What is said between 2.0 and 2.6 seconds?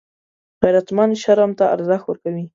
ورکوي